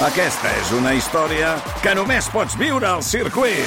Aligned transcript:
Aquesta 0.00 0.48
és 0.56 0.70
una 0.72 0.94
història 0.96 1.50
que 1.84 1.92
només 1.92 2.24
pots 2.32 2.54
viure 2.56 2.86
al 2.88 3.02
circuit. 3.04 3.66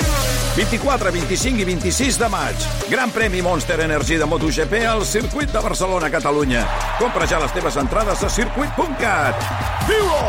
24, 0.56 1.12
25 1.14 1.62
i 1.62 1.68
26 1.68 2.18
de 2.18 2.30
maig. 2.34 2.66
Gran 2.90 3.14
premi 3.14 3.44
Monster 3.46 3.78
Energy 3.86 4.18
de 4.18 4.26
MotoGP 4.26 4.82
al 4.90 5.06
circuit 5.06 5.54
de 5.54 5.62
Barcelona, 5.62 6.10
Catalunya. 6.10 6.66
Compra 6.98 7.30
ja 7.30 7.38
les 7.44 7.54
teves 7.54 7.78
entrades 7.78 8.26
a 8.26 8.32
circuit.cat. 8.34 9.46
Viu-ho! 9.92 10.26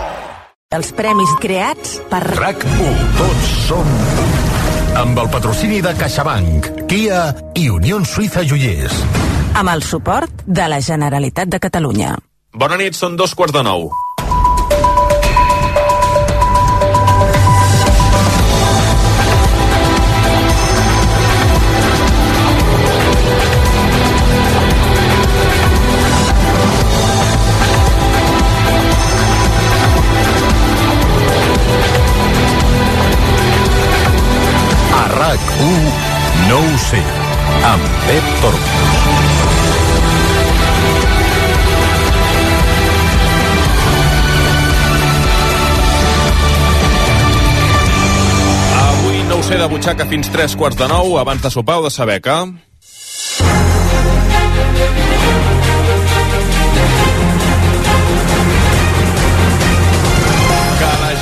Els 0.77 0.93
premis 0.93 1.35
creats 1.41 1.97
per... 2.13 2.21
RAC1. 2.37 3.03
Tots 3.17 3.51
som. 3.65 3.93
Amb 5.01 5.25
el 5.25 5.33
patrocini 5.33 5.81
de 5.81 5.97
CaixaBank, 5.97 6.73
Kia 6.91 7.31
i 7.57 7.71
Unió 7.73 8.05
Suïssa 8.05 8.45
Joiers. 8.45 9.01
Amb 9.57 9.73
el 9.73 9.81
suport 9.87 10.45
de 10.45 10.69
la 10.69 10.85
Generalitat 10.85 11.49
de 11.49 11.65
Catalunya. 11.65 12.19
Bona 12.53 12.77
nit, 12.77 12.93
són 12.93 13.17
dos 13.17 13.33
quarts 13.33 13.57
de 13.57 13.65
nou. 13.65 13.89
RAC1, 35.35 36.49
no 36.49 36.59
ho 36.59 36.79
sé, 36.79 37.01
amb 37.67 37.87
Pep 38.07 38.27
Tormos. 38.39 39.01
Avui 48.85 49.25
no 49.27 49.41
ho 49.41 49.43
sé 49.43 49.59
de 49.59 49.67
butxaca 49.73 50.07
fins 50.07 50.31
tres 50.31 50.55
quarts 50.55 50.79
de 50.79 50.87
nou, 50.93 51.19
abans 51.19 51.43
de 51.43 51.51
sopar 51.51 51.81
o 51.83 51.89
de 51.89 51.91
saber 51.91 52.21
que... 52.23 52.39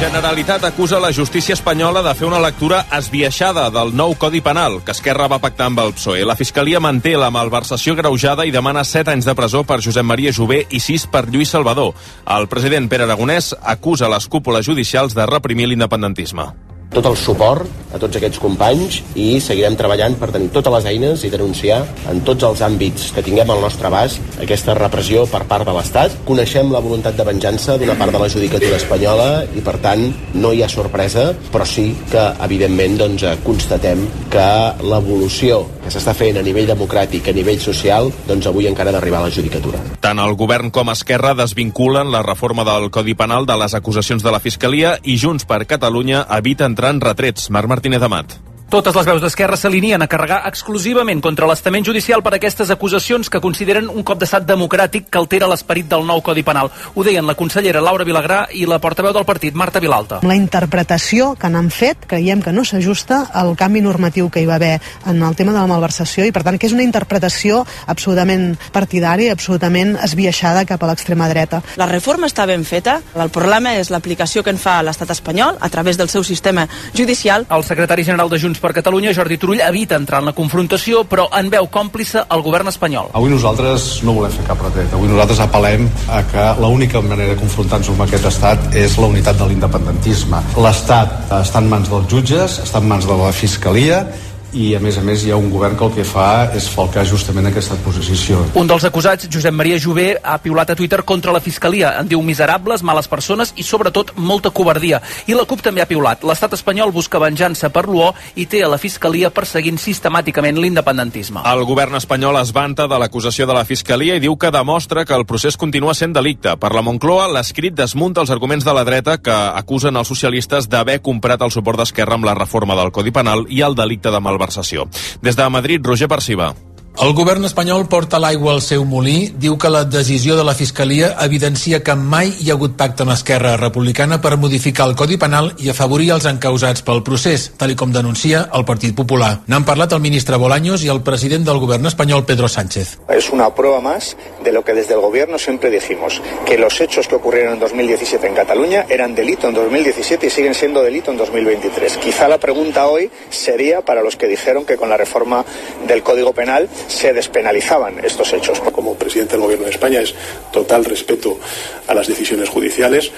Generalitat 0.02 0.64
acusa 0.64 0.98
la 0.98 1.12
justícia 1.12 1.52
espanyola 1.54 2.00
de 2.02 2.12
fer 2.18 2.26
una 2.26 2.40
lectura 2.42 2.80
esbiaixada 2.96 3.68
del 3.70 3.92
nou 3.94 4.16
Codi 4.18 4.40
Penal 4.42 4.80
que 4.82 4.90
Esquerra 4.96 5.28
va 5.30 5.38
pactar 5.38 5.68
amb 5.70 5.78
el 5.78 5.92
PSOE. 5.94 6.24
La 6.26 6.34
Fiscalia 6.34 6.80
manté 6.82 7.12
la 7.14 7.28
malversació 7.30 7.94
greujada 7.94 8.42
i 8.42 8.50
demana 8.50 8.82
7 8.82 9.14
anys 9.14 9.30
de 9.30 9.36
presó 9.38 9.62
per 9.62 9.78
Josep 9.78 10.02
Maria 10.02 10.34
Jové 10.34 10.64
i 10.74 10.82
6 10.82 11.06
per 11.14 11.28
Lluís 11.30 11.54
Salvador. 11.54 11.94
El 12.26 12.50
president 12.50 12.90
Pere 12.90 13.06
Aragonès 13.06 13.54
acusa 13.62 14.10
les 14.10 14.26
cúpules 14.26 14.66
judicials 14.66 15.14
de 15.14 15.30
reprimir 15.30 15.70
l'independentisme 15.70 16.50
tot 16.92 17.08
el 17.08 17.16
suport 17.16 17.80
a 17.92 18.00
tots 18.00 18.16
aquests 18.16 18.40
companys 18.40 19.00
i 19.20 19.36
seguirem 19.44 19.76
treballant 19.76 20.16
per 20.20 20.30
tenir 20.32 20.50
totes 20.54 20.72
les 20.78 20.88
eines 20.92 21.24
i 21.26 21.30
denunciar 21.32 21.82
en 22.10 22.22
tots 22.26 22.46
els 22.48 22.62
àmbits 22.64 23.10
que 23.12 23.24
tinguem 23.24 23.50
al 23.52 23.60
nostre 23.64 23.88
abast 23.88 24.40
aquesta 24.42 24.76
repressió 24.78 25.26
per 25.30 25.44
part 25.50 25.68
de 25.68 25.74
l'Estat. 25.76 26.16
Coneixem 26.28 26.72
la 26.72 26.80
voluntat 26.84 27.18
de 27.18 27.26
venjança 27.28 27.76
d'una 27.78 27.96
part 28.00 28.14
de 28.14 28.22
la 28.22 28.30
judicatura 28.32 28.80
espanyola 28.80 29.28
i 29.56 29.64
per 29.64 29.76
tant 29.84 30.08
no 30.34 30.52
hi 30.52 30.64
ha 30.64 30.70
sorpresa, 30.72 31.30
però 31.52 31.68
sí 31.68 31.90
que 32.10 32.24
evidentment 32.48 32.98
doncs, 33.02 33.28
constatem 33.44 34.06
que 34.32 34.48
l'evolució 34.82 35.62
que 35.82 35.90
s'està 35.90 36.14
fent 36.14 36.38
a 36.38 36.44
nivell 36.46 36.68
democràtic, 36.70 37.26
a 37.28 37.34
nivell 37.34 37.58
social, 37.60 38.08
doncs 38.28 38.46
avui 38.46 38.68
encara 38.70 38.92
ha 38.92 38.96
d'arribar 38.96 39.22
a 39.22 39.26
la 39.26 39.34
judicatura. 39.34 39.80
Tant 40.02 40.20
el 40.22 40.34
govern 40.38 40.70
com 40.74 40.92
Esquerra 40.92 41.34
desvinculen 41.38 42.12
la 42.14 42.22
reforma 42.22 42.64
del 42.68 42.90
Codi 42.94 43.16
Penal 43.18 43.46
de 43.50 43.56
les 43.58 43.74
acusacions 43.74 44.22
de 44.22 44.30
la 44.30 44.40
Fiscalia 44.42 44.94
i 45.02 45.18
Junts 45.18 45.46
per 45.48 45.64
Catalunya 45.66 46.24
evita 46.38 46.66
entrar 46.82 46.94
en 46.94 47.00
retrets. 47.00 47.50
Marc 47.50 47.68
Martínez 47.68 48.02
Amat. 48.02 48.51
Totes 48.72 48.94
les 48.96 49.04
veus 49.04 49.20
d'Esquerra 49.20 49.56
s'alineen 49.60 50.00
a 50.00 50.06
carregar 50.08 50.38
exclusivament 50.48 51.18
contra 51.20 51.44
l'estament 51.44 51.84
judicial 51.84 52.22
per 52.24 52.30
aquestes 52.38 52.70
acusacions 52.72 53.28
que 53.28 53.40
consideren 53.44 53.90
un 53.92 54.00
cop 54.00 54.16
d'estat 54.22 54.46
democràtic 54.48 55.10
que 55.12 55.18
altera 55.20 55.50
l'esperit 55.50 55.90
del 55.90 56.06
nou 56.08 56.22
Codi 56.24 56.40
Penal. 56.40 56.70
Ho 56.94 57.04
deien 57.04 57.28
la 57.28 57.34
consellera 57.36 57.82
Laura 57.84 58.06
Vilagrà 58.08 58.46
i 58.56 58.64
la 58.64 58.78
portaveu 58.80 59.12
del 59.12 59.26
partit, 59.28 59.52
Marta 59.52 59.82
Vilalta. 59.84 60.22
La 60.24 60.38
interpretació 60.40 61.34
que 61.36 61.50
n'han 61.52 61.68
fet 61.68 62.06
creiem 62.08 62.40
que 62.40 62.54
no 62.56 62.64
s'ajusta 62.64 63.26
al 63.42 63.52
canvi 63.60 63.82
normatiu 63.84 64.30
que 64.32 64.40
hi 64.40 64.48
va 64.48 64.56
haver 64.56 64.80
en 65.04 65.20
el 65.20 65.36
tema 65.36 65.52
de 65.52 65.58
la 65.58 65.68
malversació 65.68 66.24
i 66.24 66.32
per 66.32 66.40
tant 66.48 66.56
que 66.56 66.70
és 66.70 66.72
una 66.72 66.88
interpretació 66.88 67.66
absolutament 67.92 68.56
partidària 68.72 69.28
i 69.28 69.36
absolutament 69.36 69.98
esbiaixada 70.00 70.64
cap 70.64 70.80
a 70.80 70.90
l'extrema 70.94 71.28
dreta. 71.28 71.60
La 71.76 71.90
reforma 71.92 72.32
està 72.32 72.48
ben 72.48 72.64
feta, 72.64 73.02
el 73.20 73.36
problema 73.36 73.76
és 73.76 73.92
l'aplicació 73.92 74.40
que 74.40 74.56
en 74.56 74.64
fa 74.64 74.80
l'estat 74.80 75.12
espanyol 75.12 75.60
a 75.60 75.68
través 75.68 76.00
del 76.00 76.08
seu 76.08 76.24
sistema 76.24 76.64
judicial. 76.96 77.44
El 77.52 77.68
secretari 77.68 78.08
general 78.08 78.32
de 78.32 78.40
Junts 78.40 78.61
per 78.62 78.72
Catalunya, 78.76 79.12
Jordi 79.12 79.36
Turull, 79.42 79.60
evita 79.60 79.98
entrar 79.98 80.22
en 80.22 80.30
la 80.30 80.36
confrontació, 80.36 81.02
però 81.10 81.26
en 81.38 81.50
veu 81.52 81.66
còmplice 81.72 82.24
el 82.32 82.44
govern 82.46 82.70
espanyol. 82.70 83.10
Avui 83.18 83.34
nosaltres 83.34 84.00
no 84.06 84.14
volem 84.16 84.32
fer 84.32 84.46
cap 84.46 84.62
retret. 84.62 84.94
Avui 84.94 85.10
nosaltres 85.10 85.42
apel·lem 85.42 85.88
a 86.08 86.22
que 86.30 86.48
l'única 86.62 87.02
manera 87.04 87.34
de 87.34 87.40
confrontar-nos 87.42 87.92
amb 87.92 88.06
aquest 88.06 88.28
estat 88.30 88.76
és 88.78 88.96
la 89.02 89.10
unitat 89.10 89.40
de 89.42 89.50
l'independentisme. 89.50 90.42
L'estat 90.62 91.32
està 91.42 91.62
en 91.62 91.72
mans 91.72 91.90
dels 91.90 92.06
jutges, 92.12 92.60
està 92.62 92.80
en 92.80 92.92
mans 92.94 93.08
de 93.08 93.18
la 93.18 93.32
fiscalia 93.34 94.04
i 94.52 94.74
a 94.76 94.80
més 94.84 94.98
a 95.00 95.02
més 95.04 95.22
hi 95.24 95.30
ha 95.32 95.38
un 95.40 95.48
govern 95.50 95.76
que 95.78 95.86
el 95.86 95.94
que 95.96 96.04
fa 96.04 96.50
és 96.56 96.66
falcar 96.68 97.04
justament 97.08 97.48
aquesta 97.48 97.76
posició. 97.84 98.42
Un 98.60 98.68
dels 98.68 98.84
acusats, 98.84 99.28
Josep 99.32 99.54
Maria 99.56 99.78
Jové, 99.80 100.10
ha 100.22 100.36
piulat 100.44 100.70
a 100.70 100.76
Twitter 100.76 101.00
contra 101.08 101.32
la 101.32 101.40
Fiscalia. 101.40 101.94
En 102.00 102.08
diu 102.08 102.20
miserables, 102.22 102.84
males 102.84 103.08
persones 103.08 103.54
i 103.56 103.64
sobretot 103.64 104.12
molta 104.16 104.52
covardia. 104.52 105.00
I 105.26 105.36
la 105.38 105.46
CUP 105.48 105.64
també 105.64 105.82
ha 105.82 105.88
piulat. 105.88 106.26
L'estat 106.28 106.52
espanyol 106.58 106.92
busca 106.92 107.20
venjança 107.22 107.70
per 107.72 107.86
l'UO 107.88 108.10
i 108.36 108.46
té 108.46 108.62
a 108.62 108.68
la 108.68 108.80
Fiscalia 108.82 109.32
perseguint 109.32 109.80
sistemàticament 109.80 110.60
l'independentisme. 110.60 111.46
El 111.48 111.64
govern 111.68 111.96
espanyol 111.96 112.36
es 112.42 112.52
vanta 112.52 112.86
de 112.88 113.00
l'acusació 113.00 113.48
de 113.48 113.56
la 113.56 113.64
Fiscalia 113.64 114.18
i 114.18 114.24
diu 114.24 114.36
que 114.36 114.52
demostra 114.52 115.06
que 115.08 115.16
el 115.16 115.24
procés 115.24 115.56
continua 115.56 115.96
sent 115.96 116.12
delicte. 116.12 116.58
Per 116.60 116.72
la 116.76 116.84
Moncloa, 116.84 117.30
l'escrit 117.32 117.72
desmunta 117.76 118.20
els 118.20 118.34
arguments 118.34 118.68
de 118.68 118.76
la 118.76 118.84
dreta 118.84 119.16
que 119.16 119.32
acusen 119.32 119.96
els 119.96 120.12
socialistes 120.12 120.68
d'haver 120.68 121.00
comprat 121.00 121.40
el 121.40 121.54
suport 121.54 121.80
d'Esquerra 121.80 122.20
amb 122.20 122.28
la 122.28 122.36
reforma 122.36 122.76
del 122.76 122.92
Codi 122.92 123.14
Penal 123.14 123.46
i 123.48 123.64
el 123.64 123.78
delicte 123.78 124.12
de 124.12 124.20
malversació 124.20 124.41
malversació. 124.42 124.88
Des 125.22 125.38
de 125.38 125.48
Madrid, 125.48 125.80
Roger 125.86 126.08
Perciba. 126.08 126.54
El 127.00 127.14
govern 127.16 127.42
espanyol 127.48 127.86
porta 127.88 128.18
l'aigua 128.20 128.52
al 128.52 128.60
seu 128.60 128.82
molí, 128.84 129.32
diu 129.40 129.56
que 129.58 129.70
la 129.72 129.80
decisió 129.88 130.34
de 130.36 130.42
la 130.44 130.52
Fiscalia 130.54 131.14
evidencia 131.24 131.78
que 131.82 131.94
mai 131.96 132.28
hi 132.38 132.50
ha 132.50 132.54
hagut 132.54 132.74
pacte 132.76 133.02
amb 133.02 133.14
Esquerra 133.14 133.54
Republicana 133.56 134.18
per 134.20 134.36
modificar 134.36 134.84
el 134.90 134.94
Codi 134.94 135.16
Penal 135.16 135.48
i 135.58 135.70
afavorir 135.72 136.10
els 136.12 136.28
encausats 136.28 136.84
pel 136.84 137.00
procés, 137.02 137.48
tal 137.58 137.72
com 137.80 137.94
denuncia 137.96 138.44
el 138.52 138.66
Partit 138.68 138.94
Popular. 138.94 139.30
N'han 139.48 139.64
parlat 139.64 139.96
el 139.96 140.02
ministre 140.04 140.36
Bolaños 140.36 140.84
i 140.84 140.92
el 140.92 141.00
president 141.02 141.48
del 141.48 141.62
govern 141.64 141.88
espanyol, 141.88 142.26
Pedro 142.28 142.46
Sánchez. 142.46 142.98
Es 143.08 143.30
una 143.30 143.48
prueba 143.54 143.80
más 143.80 144.14
de 144.44 144.52
lo 144.52 144.62
que 144.62 144.74
desde 144.74 144.92
el 144.92 145.00
gobierno 145.00 145.38
siempre 145.38 145.70
dijimos, 145.70 146.20
que 146.44 146.58
los 146.58 146.78
hechos 146.80 147.08
que 147.08 147.16
ocurrieron 147.16 147.54
en 147.54 147.60
2017 147.60 148.26
en 148.26 148.34
Cataluña 148.34 148.84
eran 148.90 149.14
delito 149.14 149.48
en 149.48 149.54
2017 149.54 150.26
y 150.26 150.30
siguen 150.30 150.54
siendo 150.54 150.82
delito 150.82 151.10
en 151.10 151.16
2023. 151.16 151.96
Quizá 151.96 152.28
la 152.28 152.38
pregunta 152.38 152.86
hoy 152.86 153.10
sería 153.30 153.80
para 153.80 154.02
los 154.02 154.16
que 154.16 154.28
dijeron 154.28 154.66
que 154.66 154.76
con 154.76 154.90
la 154.90 154.98
reforma 154.98 155.44
del 155.88 156.02
Código 156.02 156.34
Penal 156.34 156.68
se 156.88 157.12
despenalizaban 157.12 158.04
estos 158.04 158.32
hechos. 158.32 158.60
Como 158.60 158.94
presidente 158.94 159.32
del 159.32 159.42
Gobierno 159.42 159.66
de 159.66 159.72
España 159.72 160.00
es 160.00 160.14
total 160.52 160.84
respeto 160.84 161.38
a 161.86 161.94
las 161.94 162.06
decisiones 162.06 162.48
judiciales, 162.48 163.10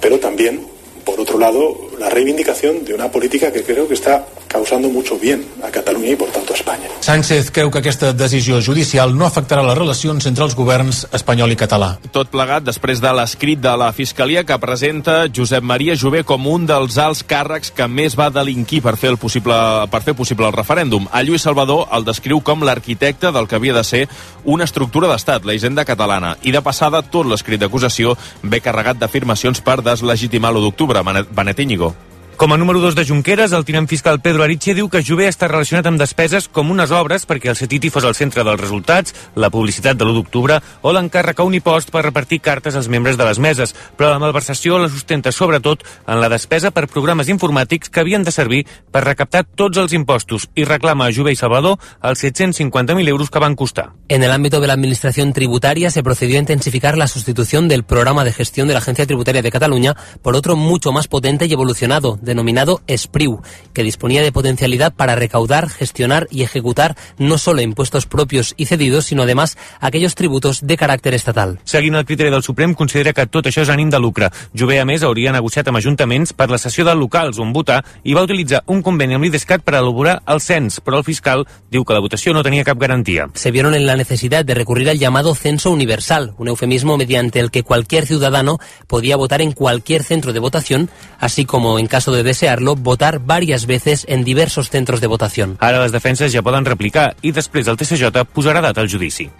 pero 0.00 0.18
también, 0.18 0.66
por 1.04 1.20
otro 1.20 1.38
lado, 1.38 1.76
la 1.98 2.08
reivindicación 2.08 2.84
de 2.84 2.94
una 2.94 3.10
política 3.10 3.52
que 3.52 3.62
creo 3.62 3.86
que 3.86 3.94
está 3.94 4.26
causando 4.50 4.88
mucho 4.88 5.16
bien 5.18 5.46
a 5.62 5.70
Catalunya 5.70 6.16
i, 6.16 6.16
per 6.18 6.26
tant, 6.34 6.48
a 6.50 6.54
Espanya. 6.58 6.88
Sánchez 7.00 7.52
creu 7.54 7.70
que 7.70 7.78
aquesta 7.78 8.10
decisió 8.12 8.58
judicial 8.60 9.14
no 9.14 9.28
afectarà 9.28 9.62
les 9.62 9.78
relacions 9.78 10.26
entre 10.26 10.42
els 10.44 10.56
governs 10.58 11.04
espanyol 11.14 11.54
i 11.54 11.58
català. 11.60 11.92
Tot 12.10 12.32
plegat 12.32 12.66
després 12.66 12.98
de 13.00 13.12
l'escrit 13.14 13.60
de 13.62 13.72
la 13.78 13.92
Fiscalia 13.94 14.42
que 14.44 14.58
presenta 14.58 15.28
Josep 15.30 15.62
Maria 15.62 15.94
Jové 15.94 16.24
com 16.26 16.48
un 16.50 16.66
dels 16.66 16.98
alts 16.98 17.22
càrrecs 17.22 17.70
que 17.76 17.86
més 17.86 18.18
va 18.18 18.26
delinquir 18.34 18.82
per 18.82 18.96
fer, 18.98 19.12
el 19.14 19.20
possible, 19.22 19.54
per 19.92 20.02
fer 20.02 20.16
possible 20.18 20.50
el 20.50 20.56
referèndum. 20.56 21.06
A 21.14 21.22
Lluís 21.22 21.46
Salvador 21.46 21.86
el 21.94 22.08
descriu 22.08 22.42
com 22.42 22.66
l'arquitecte 22.66 23.30
del 23.30 23.46
que 23.46 23.60
havia 23.60 23.76
de 23.78 23.86
ser 23.86 24.02
una 24.42 24.66
estructura 24.66 25.06
d'estat, 25.12 25.46
la 25.46 25.54
hisenda 25.54 25.86
catalana. 25.86 26.34
I 26.42 26.50
de 26.50 26.62
passada, 26.64 27.04
tot 27.06 27.28
l'escrit 27.30 27.60
d'acusació 27.62 28.16
ve 28.42 28.58
carregat 28.64 28.98
d'afirmacions 28.98 29.62
per 29.62 29.78
deslegitimar 29.86 30.50
l'1 30.50 30.66
d'octubre. 30.66 30.89
programa, 30.90 32.09
Com 32.40 32.54
a 32.54 32.56
número 32.56 32.80
2 32.80 32.94
de 32.94 33.04
Junqueras, 33.04 33.52
el 33.52 33.66
tinent 33.68 33.84
fiscal 33.84 34.22
Pedro 34.24 34.40
Aritxe 34.40 34.72
diu 34.72 34.86
que 34.88 35.02
Jové 35.04 35.26
està 35.28 35.44
relacionat 35.50 35.84
amb 35.90 36.00
despeses 36.00 36.46
com 36.48 36.70
unes 36.72 36.88
obres 36.88 37.26
perquè 37.28 37.50
el 37.52 37.56
CETITI 37.58 37.90
fos 37.92 38.06
el 38.08 38.14
centre 38.16 38.40
dels 38.48 38.62
resultats, 38.62 39.12
la 39.36 39.50
publicitat 39.52 39.98
de 40.00 40.06
l'1 40.06 40.16
d'octubre 40.16 40.56
o 40.80 40.94
l'encàrrec 40.96 41.36
a 41.36 41.44
Unipost 41.44 41.92
per 41.92 42.00
repartir 42.06 42.38
cartes 42.40 42.78
als 42.80 42.88
membres 42.88 43.18
de 43.20 43.26
les 43.28 43.36
meses, 43.36 43.74
però 43.92 44.08
la 44.08 44.22
malversació 44.22 44.78
la 44.80 44.88
sustenta 44.88 45.34
sobretot 45.36 45.84
en 46.06 46.22
la 46.22 46.30
despesa 46.32 46.70
per 46.72 46.86
programes 46.88 47.28
informàtics 47.28 47.92
que 47.92 48.00
havien 48.00 48.24
de 48.24 48.32
servir 48.32 48.62
per 48.90 49.04
recaptar 49.04 49.44
tots 49.44 49.76
els 49.76 49.92
impostos 49.92 50.48
i 50.56 50.64
reclama 50.64 51.10
a 51.10 51.12
Jové 51.12 51.36
i 51.36 51.40
Salvador 51.42 51.76
els 52.00 52.24
750.000 52.24 53.06
euros 53.12 53.28
que 53.28 53.44
van 53.44 53.52
costar. 53.52 53.90
En 54.08 54.22
el 54.22 54.32
ámbito 54.32 54.62
de 54.62 54.66
la 54.66 54.72
Administración 54.80 55.34
Tributaria 55.34 55.90
se 55.90 56.02
procedió 56.02 56.38
a 56.38 56.46
intensificar 56.46 56.96
la 56.96 57.06
sustitución 57.06 57.68
del 57.68 57.84
programa 57.84 58.24
de 58.24 58.32
gestión 58.32 58.66
de 58.66 58.72
la 58.72 58.80
Agencia 58.80 59.04
Tributaria 59.04 59.42
de 59.42 59.52
Cataluña 59.52 59.94
por 60.22 60.36
otro 60.36 60.56
mucho 60.56 60.90
más 60.90 61.06
potente 61.06 61.44
y 61.44 61.52
evolucionado, 61.52 62.18
denominado 62.30 62.80
SPRIU, 62.88 63.42
que 63.74 63.82
disponía 63.82 64.22
de 64.22 64.30
potencialidad 64.32 64.94
para 64.94 65.16
recaudar, 65.16 65.68
gestionar 65.68 66.28
y 66.30 66.42
ejecutar 66.42 66.96
no 67.18 67.38
solo 67.38 67.60
impuestos 67.60 68.06
propios 68.06 68.54
y 68.56 68.66
cedidos, 68.66 69.06
sino 69.06 69.24
además 69.24 69.58
aquellos 69.80 70.14
tributos 70.14 70.60
de 70.62 70.76
carácter 70.76 71.14
estatal. 71.14 71.58
Seguint 71.64 71.96
el 71.96 72.06
criteri 72.06 72.30
del 72.30 72.42
Suprem, 72.42 72.74
considera 72.74 73.12
que 73.12 73.26
tot 73.26 73.50
això 73.50 73.64
és 73.64 73.72
ànim 73.72 73.90
de 73.90 73.98
lucre. 73.98 74.30
Jové, 74.54 74.78
a 74.80 74.86
més, 74.86 75.02
hauria 75.02 75.34
negociat 75.34 75.68
amb 75.68 75.80
ajuntaments 75.80 76.32
per 76.32 76.48
la 76.50 76.58
sessió 76.62 76.86
de 76.86 76.94
locals 76.94 77.40
on 77.42 77.52
votar 77.52 77.80
i 78.04 78.14
va 78.14 78.24
utilitzar 78.26 78.62
un 78.70 78.84
conveni 78.86 79.18
amb 79.18 79.26
l'IDESCAT 79.26 79.66
per 79.66 79.80
elaborar 79.80 80.20
el 80.30 80.40
cens, 80.40 80.78
però 80.80 81.00
el 81.02 81.06
fiscal 81.08 81.44
diu 81.70 81.84
que 81.84 81.96
la 81.96 82.04
votació 82.04 82.32
no 82.36 82.44
tenia 82.46 82.64
cap 82.64 82.78
garantia. 82.78 83.26
Se 83.34 83.50
vieron 83.50 83.74
en 83.74 83.86
la 83.86 83.96
necesidad 83.96 84.44
de 84.44 84.54
recurrir 84.54 84.88
al 84.88 84.98
llamado 84.98 85.34
censo 85.34 85.70
universal, 85.70 86.34
un 86.38 86.48
eufemismo 86.48 86.96
mediante 86.96 87.40
el 87.40 87.50
que 87.50 87.64
cualquier 87.64 88.06
ciudadano 88.06 88.58
podía 88.86 89.16
votar 89.16 89.42
en 89.42 89.52
cualquier 89.52 90.04
centro 90.04 90.32
de 90.32 90.38
votación, 90.38 90.90
así 91.18 91.44
como, 91.44 91.78
en 91.78 91.86
caso 91.86 92.12
de 92.12 92.19
desearlo, 92.22 92.76
votar 92.76 93.20
varias 93.20 93.66
veces 93.66 94.04
en 94.08 94.24
diversos 94.24 94.70
centros 94.70 95.00
de 95.00 95.06
votación. 95.06 95.56
Ara 95.60 95.82
les 95.82 95.92
defenses 95.92 96.32
ja 96.32 96.42
poden 96.42 96.64
replicar 96.64 97.14
i 97.22 97.32
després 97.32 97.68
el 97.68 97.78
TSJ 97.80 98.26
posarà 98.34 98.60
data 98.60 98.80
al 98.80 98.90
judici. 98.90 99.30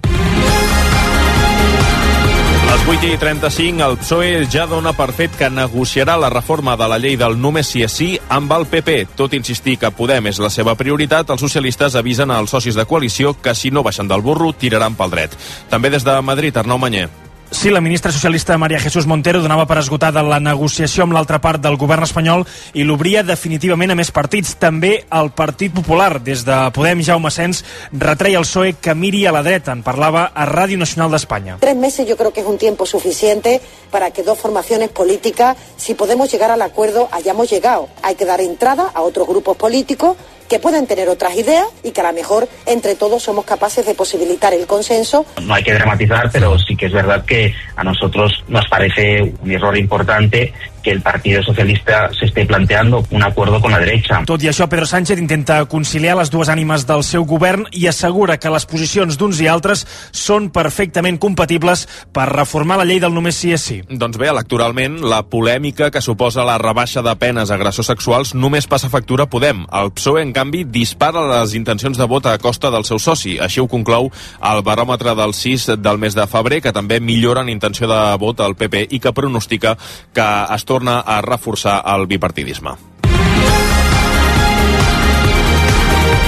A 2.71 2.75
les 2.77 2.87
8 2.87 3.07
i 3.09 3.17
35, 3.19 3.83
el 3.83 3.97
PSOE 3.99 4.45
ja 4.47 4.63
dona 4.71 4.93
per 4.95 5.09
fet 5.17 5.35
que 5.35 5.49
negociarà 5.51 6.15
la 6.21 6.29
reforma 6.31 6.77
de 6.79 6.87
la 6.87 7.01
llei 7.03 7.17
del 7.19 7.35
només 7.41 7.67
si 7.67 7.83
és 7.83 7.97
sí 7.99 8.11
amb 8.31 8.53
el 8.55 8.69
PP. 8.71 8.95
Tot 9.19 9.35
insistir 9.35 9.75
que 9.81 9.91
Podem 9.91 10.29
és 10.31 10.39
la 10.39 10.53
seva 10.55 10.77
prioritat, 10.79 11.33
els 11.35 11.43
socialistes 11.43 11.97
avisen 11.99 12.31
als 12.31 12.55
socis 12.55 12.79
de 12.79 12.87
coalició 12.87 13.35
que 13.35 13.57
si 13.59 13.73
no 13.75 13.83
baixen 13.83 14.07
del 14.07 14.23
burro 14.23 14.53
tiraran 14.53 14.95
pel 14.95 15.11
dret. 15.11 15.35
També 15.69 15.91
des 15.91 16.07
de 16.07 16.15
Madrid, 16.23 16.57
Arnau 16.57 16.79
Manyer. 16.79 17.09
Sí, 17.53 17.69
la 17.69 17.81
ministra 17.81 18.13
socialista 18.13 18.57
María 18.57 18.79
Jesús 18.79 19.07
Montero 19.07 19.43
donava 19.43 19.67
per 19.67 19.81
esgotada 19.81 20.23
la 20.23 20.39
negociació 20.39 21.03
amb 21.03 21.17
l'altra 21.17 21.41
part 21.43 21.59
del 21.61 21.77
govern 21.77 22.07
espanyol 22.07 22.45
i 22.79 22.85
l'obria 22.87 23.25
definitivament 23.27 23.91
a 23.91 23.97
més 23.99 24.13
partits. 24.15 24.55
També 24.63 24.93
el 25.19 25.33
Partit 25.35 25.75
Popular, 25.75 26.23
des 26.23 26.45
de 26.47 26.57
Podem, 26.73 27.03
Jaume 27.03 27.33
Sens, 27.35 27.65
retreia 27.91 28.39
al 28.39 28.47
PSOE 28.47 28.77
que 28.81 28.95
miri 28.95 29.27
a 29.27 29.35
la 29.35 29.43
dreta. 29.43 29.75
En 29.75 29.83
parlava 29.83 30.31
a 30.31 30.47
Ràdio 30.47 30.79
Nacional 30.79 31.11
d'Espanya. 31.11 31.59
Tres 31.61 31.77
meses 31.77 32.07
yo 32.07 32.17
creo 32.17 32.33
que 32.33 32.41
es 32.41 32.47
un 32.47 32.57
tiempo 32.57 32.87
suficiente 32.87 33.61
para 33.91 34.13
que 34.13 34.23
dos 34.23 34.39
formaciones 34.39 34.89
políticas, 34.89 35.57
si 35.77 35.95
podemos 35.95 36.31
llegar 36.31 36.53
al 36.53 36.63
acuerdo, 36.63 37.09
hayamos 37.11 37.51
llegado. 37.51 37.89
Hay 38.03 38.15
que 38.15 38.25
dar 38.25 38.41
entrada 38.41 38.91
a 38.95 39.03
otros 39.03 39.27
grupos 39.27 39.57
políticos 39.57 40.17
que 40.51 40.59
pueden 40.59 40.89
tener 40.89 41.09
otras 41.09 41.37
ideas 41.37 41.65
y 41.85 41.93
que 41.93 42.01
a 42.01 42.05
lo 42.05 42.13
mejor 42.13 42.49
entre 42.67 42.97
todos 42.97 43.23
somos 43.23 43.45
capaces 43.45 43.87
de 43.87 43.95
posibilitar 43.95 44.53
el 44.53 44.67
consenso. 44.67 45.25
No 45.41 45.55
hay 45.55 45.63
que 45.63 45.73
dramatizar, 45.73 46.29
pero 46.33 46.59
sí 46.59 46.77
que 46.77 46.87
es 46.87 46.93
verdad 46.93 47.25
que 47.25 47.55
a 47.77 47.85
nosotros 47.85 48.45
nos 48.49 48.67
parece 48.69 49.33
un 49.43 49.51
error 49.53 49.79
importante 49.79 50.53
que 50.83 50.91
el 50.91 51.01
Partido 51.01 51.43
Socialista 51.43 52.11
se 52.19 52.27
esté 52.27 52.47
planteando 52.47 53.05
un 53.11 53.23
acuerdo 53.23 53.61
con 53.61 53.71
la 53.71 53.79
derecha. 53.79 54.23
Tot 54.27 54.43
i 54.43 54.51
això, 54.51 54.69
Pedro 54.69 54.87
Sánchez 54.87 55.21
intenta 55.21 55.65
conciliar 55.71 56.17
les 56.19 56.31
dues 56.33 56.51
ànimes 56.53 56.87
del 56.89 57.05
seu 57.07 57.25
govern 57.29 57.67
i 57.73 57.87
assegura 57.91 58.39
que 58.41 58.53
les 58.53 58.67
posicions 58.67 59.19
d'uns 59.19 59.41
i 59.41 59.49
altres 59.51 59.87
són 60.13 60.51
perfectament 60.55 61.19
compatibles 61.21 61.87
per 62.13 62.29
reformar 62.33 62.81
la 62.81 62.87
llei 62.89 63.01
del 63.03 63.15
només 63.15 63.39
sí 63.39 63.53
és 63.55 63.65
sí. 63.65 63.81
Doncs 63.91 64.19
bé, 64.21 64.31
electoralment, 64.33 65.01
la 65.05 65.23
polèmica 65.29 65.91
que 65.91 66.03
suposa 66.05 66.47
la 66.47 66.59
rebaixa 66.61 67.05
de 67.05 67.15
penes 67.21 67.51
a 67.51 67.59
agressors 67.59 67.91
sexuals 67.91 68.35
només 68.35 68.69
passa 68.71 68.91
factura 68.93 69.27
a 69.27 69.31
Podem. 69.31 69.65
El 69.77 69.93
PSOE, 69.97 70.23
en 70.25 70.33
canvi, 70.37 70.65
dispara 70.65 71.23
les 71.29 71.55
intencions 71.59 71.99
de 71.99 72.09
vot 72.11 72.27
a 72.27 72.37
costa 72.39 72.71
del 72.73 72.87
seu 72.89 72.99
soci. 72.99 73.37
Així 73.41 73.61
ho 73.61 73.69
conclou 73.71 74.11
el 74.51 74.63
baròmetre 74.67 75.15
del 75.19 75.35
6 75.37 75.77
del 75.83 76.01
mes 76.03 76.17
de 76.17 76.27
febrer, 76.31 76.61
que 76.65 76.75
també 76.77 77.01
millora 77.01 77.45
en 77.45 77.53
intenció 77.53 77.89
de 77.91 78.01
vot 78.21 78.41
al 78.41 78.57
PP 78.57 78.87
i 78.91 79.01
que 79.01 79.15
pronostica 79.17 79.77
que 80.15 80.29
es 80.55 80.65
torna 80.71 81.01
a 81.03 81.19
reforçar 81.27 81.81
el 81.97 82.07
bipartidisme. 82.07 82.90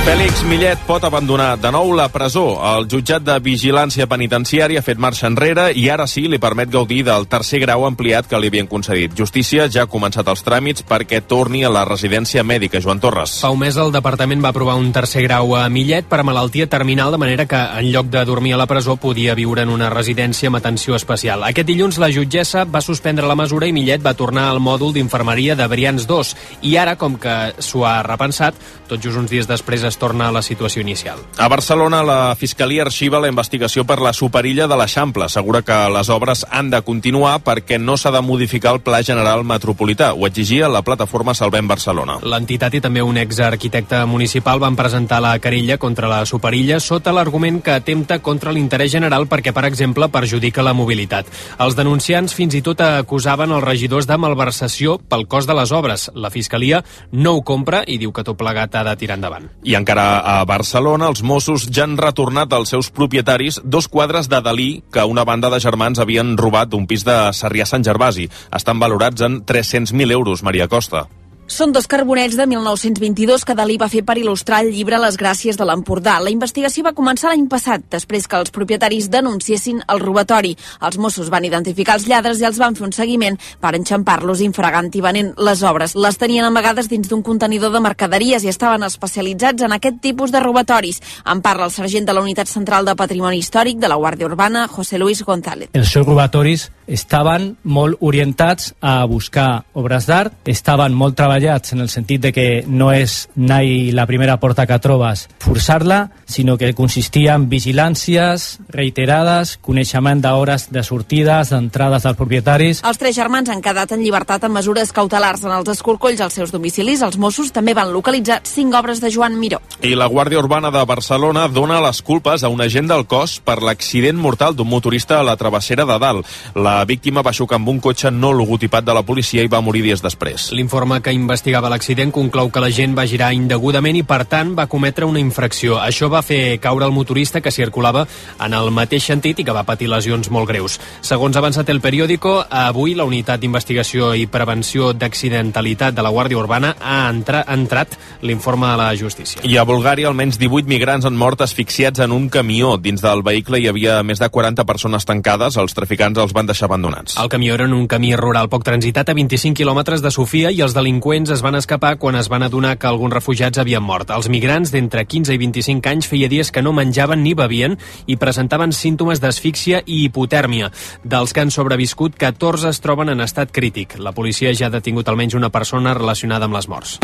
Fèlix 0.03 0.41
Millet 0.51 0.81
pot 0.83 1.05
abandonar 1.07 1.53
de 1.63 1.71
nou 1.71 1.93
la 1.95 2.09
presó. 2.11 2.57
El 2.73 2.89
jutjat 2.91 3.23
de 3.23 3.37
vigilància 3.39 4.09
penitenciària 4.11 4.81
ha 4.81 4.83
fet 4.83 4.99
marxa 4.99 5.29
enrere 5.29 5.69
i 5.79 5.85
ara 5.95 6.09
sí 6.11 6.25
li 6.27 6.41
permet 6.43 6.73
gaudir 6.73 7.05
del 7.07 7.29
tercer 7.31 7.61
grau 7.63 7.85
ampliat 7.87 8.27
que 8.27 8.41
li 8.43 8.51
havien 8.51 8.67
concedit. 8.67 9.15
Justícia 9.15 9.69
ja 9.71 9.85
ha 9.85 9.91
començat 9.93 10.27
els 10.27 10.43
tràmits 10.43 10.83
perquè 10.89 11.21
torni 11.23 11.63
a 11.63 11.71
la 11.71 11.85
residència 11.87 12.43
mèdica. 12.43 12.81
Joan 12.83 12.99
Torres. 12.99 13.37
Fa 13.45 13.53
un 13.55 13.61
mes 13.61 13.79
el 13.79 13.95
departament 13.95 14.43
va 14.43 14.51
aprovar 14.51 14.75
un 14.81 14.91
tercer 14.91 15.23
grau 15.29 15.55
a 15.55 15.69
Millet 15.71 16.11
per 16.11 16.19
a 16.19 16.27
malaltia 16.27 16.67
terminal, 16.67 17.15
de 17.15 17.23
manera 17.23 17.47
que 17.47 17.63
en 17.63 17.93
lloc 17.95 18.11
de 18.11 18.25
dormir 18.27 18.57
a 18.57 18.59
la 18.59 18.67
presó 18.67 18.99
podia 18.99 19.39
viure 19.39 19.63
en 19.63 19.71
una 19.71 19.93
residència 19.95 20.51
amb 20.51 20.59
atenció 20.59 20.99
especial. 20.99 21.47
Aquest 21.47 21.71
dilluns 21.71 22.01
la 22.03 22.11
jutgessa 22.11 22.65
va 22.67 22.83
suspendre 22.83 23.31
la 23.31 23.39
mesura 23.39 23.71
i 23.71 23.77
Millet 23.79 24.03
va 24.03 24.17
tornar 24.19 24.51
al 24.51 24.59
mòdul 24.59 24.99
d'infermeria 24.99 25.55
de 25.55 25.71
Brians 25.71 26.11
2. 26.11 26.35
I 26.67 26.77
ara, 26.83 26.99
com 26.99 27.21
que 27.23 27.55
s'ho 27.63 27.87
ha 27.87 28.01
repensat, 28.03 28.59
tot 28.91 28.99
just 28.99 29.23
uns 29.23 29.31
dies 29.31 29.47
després 29.47 29.92
es 29.93 30.01
torna 30.01 30.29
a 30.29 30.33
la 30.33 30.43
situació 30.43 30.81
inicial. 30.83 31.21
A 31.37 31.49
Barcelona, 31.53 32.03
la 32.03 32.35
Fiscalia 32.39 32.87
arxiva 32.87 33.21
la 33.21 33.29
investigació 33.29 33.85
per 33.85 34.01
la 34.01 34.15
superilla 34.17 34.67
de 34.67 34.79
l'Eixample. 34.79 35.29
Assegura 35.29 35.63
que 35.63 35.77
les 35.93 36.09
obres 36.11 36.47
han 36.51 36.71
de 36.73 36.81
continuar 36.83 37.39
perquè 37.45 37.79
no 37.79 37.99
s'ha 38.01 38.11
de 38.15 38.23
modificar 38.25 38.73
el 38.75 38.81
Pla 38.81 39.03
General 39.05 39.45
Metropolità. 39.45 40.13
Ho 40.15 40.27
exigia 40.27 40.71
la 40.73 40.83
plataforma 40.83 41.35
Salvem 41.37 41.69
Barcelona. 41.69 42.19
L'entitat 42.23 42.75
i 42.79 42.83
també 42.83 43.05
un 43.05 43.21
exarquitecte 43.21 44.05
municipal 44.09 44.63
van 44.63 44.79
presentar 44.79 45.21
la 45.23 45.37
querella 45.43 45.79
contra 45.79 46.09
la 46.09 46.23
superilla 46.27 46.81
sota 46.81 47.13
l'argument 47.13 47.61
que 47.63 47.77
atempta 47.77 48.21
contra 48.25 48.53
l'interès 48.53 48.93
general 48.93 49.29
perquè, 49.29 49.53
per 49.53 49.67
exemple, 49.69 50.09
perjudica 50.09 50.65
la 50.65 50.75
mobilitat. 50.77 51.29
Els 51.61 51.77
denunciants 51.77 52.35
fins 52.35 52.57
i 52.57 52.63
tot 52.65 52.81
acusaven 52.81 53.53
els 53.53 53.65
regidors 53.65 54.09
de 54.09 54.19
malversació 54.19 54.97
pel 55.09 55.27
cost 55.29 55.51
de 55.51 55.59
les 55.59 55.73
obres. 55.73 56.09
La 56.15 56.33
Fiscalia 56.33 56.83
no 57.13 57.37
ho 57.37 57.45
compra 57.45 57.83
i 57.87 57.99
diu 58.01 58.13
que 58.13 58.25
tot 58.25 58.39
plegat 58.39 58.75
ha 58.79 58.85
de 58.87 58.97
tirar 58.97 59.19
endavant. 59.19 59.51
I 59.63 59.77
encara 59.83 60.23
a 60.23 60.37
Barcelona, 60.49 61.11
els 61.11 61.25
Mossos 61.27 61.67
ja 61.69 61.85
han 61.87 61.99
retornat 62.01 62.53
als 62.55 62.73
seus 62.75 62.91
propietaris 62.95 63.61
dos 63.65 63.89
quadres 63.91 64.31
de 64.31 64.41
Dalí 64.41 64.71
que 64.93 65.05
una 65.05 65.27
banda 65.29 65.51
de 65.51 65.61
germans 65.61 66.01
havien 66.03 66.37
robat 66.39 66.71
d'un 66.71 66.87
pis 66.87 67.05
de 67.05 67.19
Sarrià 67.37 67.67
Sant 67.69 67.85
Gervasi. 67.87 68.29
Estan 68.55 68.79
valorats 68.83 69.27
en 69.27 69.43
300.000 69.47 70.19
euros, 70.19 70.47
Maria 70.47 70.69
Costa. 70.69 71.09
Són 71.53 71.69
dos 71.69 71.85
carbonets 71.85 72.33
de 72.33 72.47
1922 72.49 73.43
que 73.45 73.53
Dalí 73.53 73.75
va 73.77 73.91
fer 73.93 74.01
per 74.09 74.15
il·lustrar 74.17 74.63
el 74.63 74.71
llibre 74.73 74.97
Les 75.03 75.19
Gràcies 75.21 75.59
de 75.61 75.67
l'Empordà. 75.69 76.15
La 76.25 76.31
investigació 76.33 76.81
va 76.87 76.95
començar 76.97 77.29
l'any 77.29 77.43
passat, 77.53 77.83
després 77.93 78.25
que 78.25 78.39
els 78.41 78.55
propietaris 78.55 79.11
denunciessin 79.13 79.83
el 79.93 80.01
robatori. 80.01 80.55
Els 80.81 80.97
Mossos 80.97 81.29
van 81.29 81.45
identificar 81.45 81.99
els 81.99 82.07
lladres 82.09 82.41
i 82.41 82.47
els 82.49 82.57
van 82.63 82.73
fer 82.79 82.87
un 82.87 82.95
seguiment 82.97 83.37
per 83.61 83.75
enxampar-los 83.77 84.41
infragant 84.41 84.89
i 84.97 85.03
venent 85.05 85.35
les 85.37 85.61
obres. 85.69 85.93
Les 85.93 86.17
tenien 86.17 86.49
amagades 86.49 86.89
dins 86.89 87.11
d'un 87.11 87.21
contenidor 87.21 87.75
de 87.77 87.85
mercaderies 87.85 88.49
i 88.49 88.49
estaven 88.49 88.89
especialitzats 88.89 89.69
en 89.69 89.77
aquest 89.77 90.01
tipus 90.01 90.33
de 90.33 90.41
robatoris. 90.41 91.03
En 91.29 91.45
parla 91.45 91.69
el 91.69 91.77
sergent 91.77 92.09
de 92.09 92.17
la 92.17 92.25
Unitat 92.25 92.49
Central 92.49 92.89
de 92.89 92.97
Patrimoni 92.97 93.43
Històric 93.45 93.77
de 93.77 93.93
la 93.93 94.01
Guàrdia 94.01 94.31
Urbana, 94.31 94.65
José 94.73 94.97
Luis 94.97 95.21
González. 95.21 95.69
Els 95.77 95.93
seus 95.93 96.09
robatoris 96.09 96.71
estaven 96.89 97.59
molt 97.63 98.01
orientats 98.01 98.73
a 98.81 99.05
buscar 99.05 99.67
obres 99.77 100.09
d'art, 100.09 100.41
estaven 100.49 100.97
molt 100.97 101.21
treballats 101.21 101.42
en 101.43 101.81
el 101.81 101.89
sentit 101.89 102.21
de 102.23 102.33
que 102.33 102.65
no 102.67 102.93
és 102.93 103.29
anar 103.37 103.63
la 103.93 104.07
primera 104.07 104.39
porta 104.41 104.67
que 104.67 104.79
trobes 104.83 105.29
forçar-la, 105.43 106.11
sinó 106.25 106.57
que 106.59 106.73
consistia 106.75 107.35
en 107.35 107.49
vigilàncies 107.51 108.61
reiterades, 108.73 109.57
coneixement 109.61 110.23
d'hores 110.23 110.69
de 110.73 110.83
sortides, 110.87 111.51
d'entrades 111.51 112.07
dels 112.07 112.19
propietaris. 112.19 112.83
Els 112.87 112.99
tres 112.99 113.17
germans 113.17 113.51
han 113.51 113.63
quedat 113.63 113.93
en 113.93 114.03
llibertat 114.03 114.45
amb 114.47 114.57
mesures 114.57 114.93
cautelars 114.95 115.45
en 115.45 115.53
els 115.57 115.69
escorcolls 115.75 116.21
als 116.21 116.39
seus 116.39 116.53
domicilis. 116.55 117.03
Els 117.03 117.19
Mossos 117.19 117.53
també 117.53 117.75
van 117.75 117.93
localitzar 117.93 118.41
cinc 118.49 118.75
obres 118.79 119.03
de 119.03 119.11
Joan 119.13 119.39
Miró. 119.39 119.61
I 119.83 119.95
la 119.99 120.09
Guàrdia 120.09 120.41
Urbana 120.41 120.71
de 120.71 120.85
Barcelona 120.87 121.49
dona 121.49 121.81
les 121.83 122.03
culpes 122.03 122.45
a 122.45 122.51
un 122.53 122.63
agent 122.63 122.89
del 122.89 123.07
cos 123.07 123.41
per 123.45 123.61
l'accident 123.63 124.19
mortal 124.19 124.57
d'un 124.57 124.69
motorista 124.69 125.21
a 125.21 125.27
la 125.27 125.37
travessera 125.37 125.85
de 125.85 125.99
dalt. 125.99 126.27
La 126.55 126.85
víctima 126.85 127.23
va 127.23 127.35
xocar 127.35 127.59
amb 127.59 127.69
un 127.69 127.81
cotxe 127.81 128.11
no 128.11 128.33
logotipat 128.33 128.85
de 128.85 128.95
la 128.95 129.03
policia 129.03 129.43
i 129.43 129.51
va 129.51 129.61
morir 129.61 129.83
dies 129.83 130.03
després. 130.03 130.51
L'informe 130.53 131.01
que 131.03 131.13
investigava 131.33 131.71
l'accident 131.73 132.11
conclou 132.13 132.51
que 132.53 132.61
la 132.61 132.69
gent 132.69 132.93
va 132.93 133.07
girar 133.09 133.31
indegudament 133.33 133.97
i, 133.97 134.03
per 134.05 134.27
tant, 134.29 134.51
va 134.53 134.67
cometre 134.69 135.07
una 135.09 135.21
infracció. 135.21 135.79
Això 135.81 136.11
va 136.13 136.21
fer 136.21 136.59
caure 136.61 136.85
el 136.85 136.93
motorista 136.93 137.41
que 137.41 137.51
circulava 137.51 138.03
en 138.45 138.53
el 138.53 138.69
mateix 138.69 139.07
sentit 139.09 139.41
i 139.41 139.47
que 139.49 139.55
va 139.57 139.65
patir 139.65 139.89
lesions 139.89 140.29
molt 140.29 140.51
greus. 140.51 140.77
Segons 141.01 141.33
ha 141.35 141.41
avançat 141.41 141.71
el 141.73 141.81
periòdico, 141.81 142.35
avui 142.51 142.93
la 142.99 143.07
Unitat 143.09 143.41
d'Investigació 143.41 144.11
i 144.13 144.27
Prevenció 144.29 144.91
d'Accidentalitat 144.93 145.97
de 145.97 146.05
la 146.05 146.11
Guàrdia 146.13 146.37
Urbana 146.37 146.75
ha 146.77 146.99
entra, 147.09 147.47
entrat 147.49 147.97
l'informe 148.21 148.69
de 148.69 148.77
la 148.83 148.91
justícia. 148.93 149.41
I 149.49 149.57
a 149.57 149.65
Bulgària, 149.65 150.11
almenys 150.13 150.37
18 150.37 150.69
migrants 150.69 151.09
han 151.09 151.17
mort 151.17 151.41
asfixiats 151.41 152.05
en 152.05 152.13
un 152.13 152.29
camió. 152.29 152.75
Dins 152.77 153.01
del 153.01 153.25
vehicle 153.25 153.63
hi 153.63 153.71
havia 153.73 154.03
més 154.05 154.21
de 154.21 154.29
40 154.29 154.69
persones 154.69 155.09
tancades. 155.09 155.57
Els 155.57 155.73
traficants 155.73 156.21
els 156.21 156.37
van 156.37 156.53
deixar 156.53 156.69
abandonats. 156.69 157.17
El 157.17 157.33
camió 157.33 157.57
era 157.57 157.65
en 157.65 157.73
un 157.73 157.89
camí 157.89 158.13
rural 158.21 158.53
poc 158.53 158.69
transitat 158.69 159.09
a 159.09 159.17
25 159.17 159.57
quilòmetres 159.57 160.05
de 160.05 160.13
Sofia 160.13 160.53
i 160.53 160.61
els 160.61 160.77
delinqüents 160.77 161.12
es 161.13 161.43
van 161.45 161.55
escapar 161.55 161.99
quan 162.01 162.17
es 162.17 162.29
van 162.33 162.43
adonar 162.43 162.79
que 162.81 162.87
alguns 162.89 163.13
refugiats 163.13 163.59
havien 163.61 163.83
mort. 163.85 164.09
Els 164.11 164.31
migrants 164.33 164.71
d'entre 164.73 165.05
15 165.05 165.35
i 165.35 165.39
25 165.39 165.91
anys 165.91 166.09
feia 166.09 166.29
dies 166.33 166.51
que 166.51 166.63
no 166.65 166.73
menjaven 166.73 167.21
ni 167.23 167.35
bevien 167.37 167.77
i 168.07 168.17
presentaven 168.17 168.73
símptomes 168.73 169.21
d'asfíxia 169.21 169.83
i 169.85 170.07
hipotèrmia. 170.07 170.71
Dels 171.05 171.35
que 171.37 171.45
han 171.45 171.53
sobreviscut, 171.53 172.17
14 172.17 172.73
es 172.73 172.81
troben 172.81 173.13
en 173.13 173.21
estat 173.21 173.53
crític. 173.53 173.99
La 173.99 174.17
policia 174.17 174.55
ja 174.57 174.71
ha 174.71 174.73
detingut 174.73 175.09
almenys 175.13 175.37
una 175.37 175.53
persona 175.53 175.93
relacionada 175.93 176.49
amb 176.49 176.57
les 176.57 176.69
morts. 176.69 176.97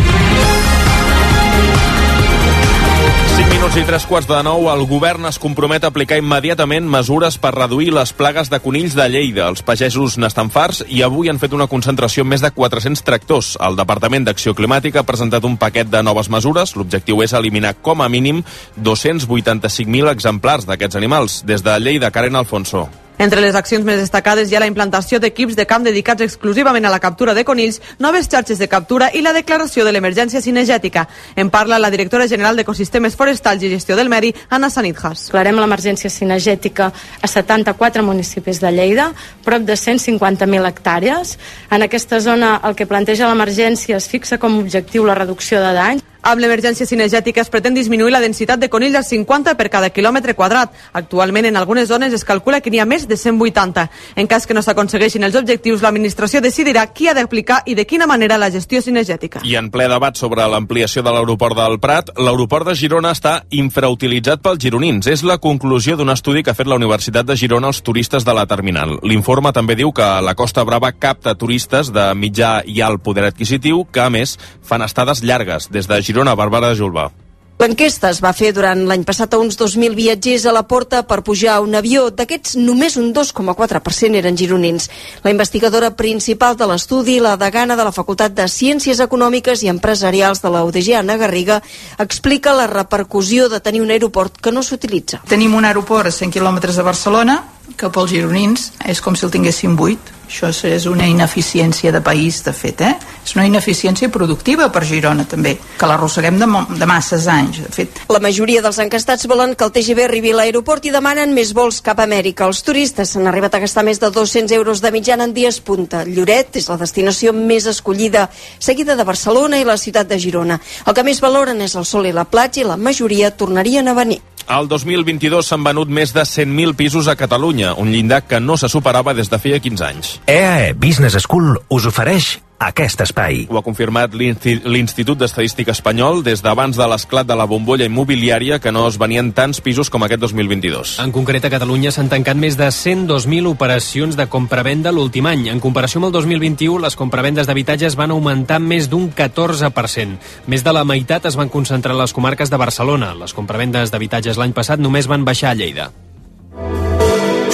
5 3.38 3.52
minuts 3.54 3.76
i 3.78 3.84
3 3.86 4.04
quarts 4.10 4.26
de 4.26 4.38
nou, 4.42 4.64
el 4.66 4.80
govern 4.90 5.28
es 5.28 5.36
compromet 5.38 5.84
a 5.84 5.92
aplicar 5.92 6.16
immediatament 6.18 6.88
mesures 6.90 7.36
per 7.38 7.52
reduir 7.54 7.92
les 7.94 8.10
plagues 8.10 8.50
de 8.50 8.58
conills 8.58 8.96
de 8.98 9.06
Lleida. 9.06 9.46
Els 9.46 9.62
pagesos 9.62 10.16
n'estan 10.18 10.50
farts 10.50 10.82
i 10.90 11.04
avui 11.06 11.30
han 11.30 11.38
fet 11.38 11.54
una 11.54 11.68
concentració 11.70 12.26
amb 12.26 12.34
més 12.34 12.42
de 12.42 12.50
400 12.50 13.06
tractors. 13.06 13.54
El 13.62 13.78
Departament 13.78 14.26
d'Acció 14.26 14.58
Climàtica 14.58 15.04
ha 15.04 15.06
presentat 15.06 15.46
un 15.46 15.54
paquet 15.54 15.86
de 15.86 16.02
noves 16.02 16.34
mesures. 16.34 16.74
L'objectiu 16.74 17.22
és 17.22 17.36
eliminar 17.38 17.76
com 17.78 18.02
a 18.02 18.10
mínim 18.10 18.42
285.000 18.74 20.10
exemplars 20.10 20.66
d'aquests 20.66 20.98
animals. 20.98 21.44
Des 21.46 21.62
de 21.62 21.78
Lleida, 21.78 22.10
Karen 22.10 22.42
Alfonso. 22.42 22.88
Entre 23.18 23.40
les 23.42 23.56
accions 23.58 23.82
més 23.82 23.98
destacades 23.98 24.46
hi 24.46 24.54
ha 24.54 24.60
la 24.62 24.68
implantació 24.70 25.18
d'equips 25.18 25.56
de 25.58 25.64
camp 25.66 25.82
dedicats 25.82 26.22
exclusivament 26.22 26.84
a 26.86 26.92
la 26.92 27.00
captura 27.02 27.34
de 27.34 27.42
conills, 27.44 27.80
noves 27.98 28.28
xarxes 28.30 28.60
de 28.62 28.68
captura 28.70 29.08
i 29.10 29.24
la 29.26 29.32
declaració 29.34 29.82
de 29.84 29.90
l'emergència 29.90 30.38
cinegètica. 30.40 31.08
En 31.34 31.50
parla 31.50 31.80
la 31.82 31.90
directora 31.90 32.28
general 32.30 32.54
d'Ecosistemes 32.54 33.16
Forestals 33.18 33.64
i 33.66 33.72
Gestió 33.72 33.96
del 33.98 34.08
Medi, 34.08 34.30
Anna 34.54 34.70
Sanitjas. 34.70 35.26
Declarem 35.32 35.58
l'emergència 35.58 36.10
cinegètica 36.14 36.92
a 36.94 37.26
74 37.26 38.06
municipis 38.06 38.62
de 38.62 38.70
Lleida, 38.70 39.08
prop 39.42 39.66
de 39.66 39.74
150.000 39.74 40.70
hectàrees. 40.70 41.34
En 41.74 41.82
aquesta 41.82 42.22
zona 42.22 42.60
el 42.62 42.78
que 42.78 42.86
planteja 42.86 43.26
l'emergència 43.26 43.98
es 43.98 44.06
fixa 44.06 44.38
com 44.38 44.54
a 44.54 44.62
objectiu 44.62 45.02
la 45.10 45.18
reducció 45.18 45.58
de 45.58 45.74
danys. 45.74 46.07
Amb 46.22 46.42
l'emergència 46.42 46.86
cinegètica 46.86 47.40
es 47.44 47.50
pretén 47.50 47.76
disminuir 47.76 48.10
la 48.10 48.20
densitat 48.20 48.58
de 48.58 48.68
conills 48.68 48.96
al 48.98 49.04
50 49.06 49.54
per 49.54 49.68
cada 49.70 49.90
quilòmetre 49.94 50.34
quadrat. 50.34 50.72
Actualment, 50.92 51.46
en 51.46 51.56
algunes 51.56 51.88
zones 51.88 52.12
es 52.12 52.24
calcula 52.26 52.60
que 52.60 52.72
n'hi 52.74 52.80
ha 52.82 52.86
més 52.88 53.06
de 53.08 53.16
180. 53.16 53.84
En 54.16 54.26
cas 54.26 54.46
que 54.46 54.54
no 54.54 54.62
s'aconsegueixin 54.62 55.22
els 55.24 55.38
objectius, 55.38 55.82
l'administració 55.82 56.42
decidirà 56.42 56.88
qui 56.92 57.06
ha 57.08 57.14
d'aplicar 57.14 57.60
i 57.66 57.76
de 57.78 57.86
quina 57.86 58.08
manera 58.10 58.38
la 58.38 58.50
gestió 58.50 58.82
cinegètica. 58.82 59.44
I 59.46 59.54
en 59.60 59.70
ple 59.70 59.86
debat 59.88 60.18
sobre 60.18 60.46
l'ampliació 60.50 61.04
de 61.06 61.14
l'aeroport 61.14 61.56
del 61.56 61.78
Prat, 61.78 62.10
l'aeroport 62.18 62.66
de 62.66 62.74
Girona 62.74 63.14
està 63.14 63.44
infrautilitzat 63.54 64.42
pels 64.42 64.58
gironins. 64.58 65.06
És 65.06 65.22
la 65.22 65.38
conclusió 65.38 65.96
d'un 65.96 66.10
estudi 66.10 66.42
que 66.42 66.50
ha 66.50 66.58
fet 66.58 66.66
la 66.66 66.80
Universitat 66.80 67.30
de 67.30 67.38
Girona 67.38 67.70
als 67.70 67.82
turistes 67.86 68.26
de 68.26 68.34
la 68.34 68.46
terminal. 68.50 68.98
L'informe 69.06 69.54
també 69.54 69.78
diu 69.78 69.94
que 69.94 70.08
la 70.24 70.34
Costa 70.34 70.66
Brava 70.66 70.90
capta 70.98 71.36
turistes 71.38 71.92
de 71.94 72.10
mitjà 72.18 72.58
i 72.66 72.82
alt 72.82 73.04
poder 73.06 73.28
adquisitiu 73.30 73.84
que, 73.92 74.02
a 74.02 74.10
més, 74.10 74.34
fan 74.66 74.82
estades 74.82 75.22
llargues 75.22 75.70
des 75.70 75.86
de 75.86 76.02
Girona, 76.08 76.32
Bàrbara 76.34 76.72
Julba. 76.72 77.10
L'enquesta 77.58 78.12
es 78.14 78.20
va 78.22 78.30
fer 78.32 78.52
durant 78.54 78.84
l'any 78.86 79.02
passat 79.02 79.32
a 79.34 79.38
uns 79.42 79.56
2.000 79.58 79.96
viatgers 79.98 80.44
a 80.46 80.52
la 80.54 80.62
porta 80.70 81.00
per 81.02 81.24
pujar 81.26 81.56
a 81.56 81.64
un 81.64 81.74
avió. 81.74 82.04
D'aquests, 82.14 82.54
només 82.62 82.94
un 82.96 83.10
2,4% 83.12 84.20
eren 84.20 84.38
gironins. 84.38 84.86
La 85.24 85.32
investigadora 85.34 85.90
principal 85.98 86.54
de 86.56 86.68
l'estudi, 86.70 87.18
la 87.18 87.34
degana 87.36 87.74
de 87.74 87.88
la 87.88 87.92
Facultat 87.92 88.36
de 88.38 88.46
Ciències 88.46 89.02
Econòmiques 89.02 89.66
i 89.66 89.72
Empresarials 89.74 90.40
de 90.40 90.54
la 90.54 90.62
UDG, 90.70 90.94
Anna 91.00 91.18
Garriga, 91.18 91.58
explica 91.98 92.54
la 92.54 92.70
repercussió 92.70 93.50
de 93.50 93.58
tenir 93.58 93.82
un 93.82 93.90
aeroport 93.90 94.38
que 94.38 94.54
no 94.54 94.62
s'utilitza. 94.62 95.24
Tenim 95.26 95.58
un 95.58 95.66
aeroport 95.66 96.08
a 96.08 96.14
100 96.14 96.38
quilòmetres 96.38 96.78
de 96.78 96.86
Barcelona, 96.86 97.40
que 97.76 97.90
pels 97.92 98.14
gironins 98.14 98.70
és 98.88 99.02
com 99.04 99.16
si 99.16 99.26
el 99.26 99.34
tinguéssim 99.34 99.76
buit. 99.76 100.14
Això 100.28 100.50
és 100.68 100.84
una 100.84 101.06
ineficiència 101.08 101.88
de 101.88 102.02
país, 102.04 102.42
de 102.44 102.52
fet, 102.52 102.82
eh? 102.84 102.92
És 103.24 103.32
una 103.34 103.46
ineficiència 103.48 104.10
productiva 104.12 104.66
per 104.72 104.82
Girona, 104.84 105.24
també, 105.24 105.54
que 105.80 105.88
l'arrosseguem 105.88 106.36
de, 106.36 106.48
de 106.76 106.88
masses 106.88 107.24
anys, 107.32 107.62
de 107.64 107.72
fet. 107.72 108.02
La 108.12 108.20
majoria 108.20 108.60
dels 108.64 108.78
encastats 108.84 109.24
volen 109.30 109.54
que 109.56 109.64
el 109.64 109.72
TGV 109.72 110.04
arribi 110.04 110.34
a 110.34 110.40
l'aeroport 110.42 110.84
i 110.84 110.92
demanen 110.92 111.32
més 111.32 111.54
vols 111.56 111.80
cap 111.80 112.02
a 112.02 112.04
Amèrica. 112.04 112.44
Els 112.44 112.60
turistes 112.66 113.14
s'han 113.14 113.26
arribat 113.30 113.56
a 113.56 113.62
gastar 113.64 113.86
més 113.88 114.02
de 114.04 114.12
200 114.12 114.52
euros 114.60 114.84
de 114.84 114.92
mitjana 114.92 115.24
en 115.24 115.32
dies 115.32 115.62
punta. 115.64 116.04
Lloret 116.04 116.60
és 116.60 116.68
la 116.68 116.76
destinació 116.76 117.32
més 117.32 117.64
escollida, 117.66 118.28
seguida 118.60 119.00
de 119.00 119.08
Barcelona 119.08 119.56
i 119.56 119.64
la 119.64 119.80
ciutat 119.80 120.12
de 120.12 120.20
Girona. 120.20 120.60
El 120.84 120.92
que 120.92 121.08
més 121.08 121.24
valoren 121.24 121.64
és 121.64 121.72
el 121.74 121.88
sol 121.88 122.04
i 122.04 122.12
la 122.12 122.28
platja 122.28 122.60
i 122.60 122.68
la 122.68 122.76
majoria 122.76 123.32
tornarien 123.32 123.88
a 123.88 123.96
venir. 123.96 124.20
Al 124.48 124.64
2022 124.64 125.44
s'han 125.44 125.60
venut 125.60 125.90
més 125.92 126.14
de 126.16 126.22
100.000 126.24 126.72
pisos 126.72 127.08
a 127.12 127.18
Catalunya, 127.20 127.74
un 127.76 127.92
llindar 127.92 128.22
que 128.24 128.40
no 128.40 128.56
se 128.56 128.70
superava 128.72 129.12
des 129.12 129.28
de 129.28 129.36
feia 129.36 129.60
15 129.60 129.84
anys. 129.84 130.12
EAE 130.24 130.72
Business 130.72 131.20
School 131.20 131.58
us 131.68 131.84
ofereix 131.90 132.38
aquest 132.58 133.00
espai. 133.04 133.46
Ho 133.48 133.58
ha 133.58 133.62
confirmat 133.62 134.14
l'Institut 134.14 135.18
d'Estadística 135.18 135.72
Espanyol 135.72 136.24
des 136.26 136.42
d'abans 136.42 136.76
de 136.76 136.86
l'esclat 136.90 137.26
de 137.26 137.36
la 137.38 137.46
bombolla 137.46 137.86
immobiliària 137.86 138.58
que 138.58 138.72
no 138.74 138.86
es 138.88 138.98
venien 138.98 139.30
tants 139.32 139.60
pisos 139.62 139.90
com 139.90 140.02
aquest 140.02 140.20
2022. 140.24 140.96
En 141.04 141.14
concret, 141.14 141.44
a 141.44 141.52
Catalunya 141.52 141.92
s'han 141.94 142.10
tancat 142.10 142.36
més 142.36 142.58
de 142.58 142.66
102.000 142.74 143.46
operacions 143.46 144.18
de 144.18 144.26
compravenda 144.26 144.92
l'últim 144.92 145.30
any. 145.30 145.46
En 145.52 145.62
comparació 145.62 146.02
amb 146.02 146.10
el 146.10 146.16
2021, 146.18 146.82
les 146.82 146.98
compravendes 146.98 147.46
d'habitatges 147.46 147.96
van 147.98 148.10
augmentar 148.16 148.58
més 148.58 148.90
d'un 148.90 149.08
14%. 149.14 150.18
Més 150.46 150.66
de 150.66 150.74
la 150.74 150.84
meitat 150.84 151.30
es 151.30 151.38
van 151.38 151.48
concentrar 151.48 151.94
a 151.94 152.02
les 152.02 152.12
comarques 152.12 152.50
de 152.50 152.58
Barcelona. 152.58 153.14
Les 153.14 153.34
compravendes 153.34 153.94
d'habitatges 153.94 154.38
l'any 154.38 154.52
passat 154.56 154.82
només 154.82 155.06
van 155.06 155.24
baixar 155.24 155.54
a 155.54 155.58
Lleida. 155.58 155.90